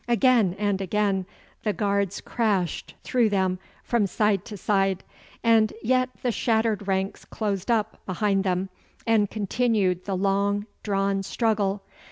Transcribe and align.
Again 0.07 0.55
and 0.57 0.81
again 0.81 1.27
the 1.61 1.73
guards 1.73 2.21
crashed 2.21 2.95
through 3.03 3.29
them 3.29 3.59
from 3.83 4.07
side 4.07 4.45
to 4.45 4.57
side, 4.57 5.03
and 5.43 5.71
yet 5.83 6.09
the 6.23 6.31
shattered 6.31 6.87
ranks 6.87 7.23
closed 7.23 7.69
up 7.69 8.03
behind 8.07 8.43
them 8.43 8.69
and 9.05 9.29
continued 9.29 10.05
the 10.05 10.17
long 10.17 10.65
drawn 10.81 11.21
struggle. 11.21 11.83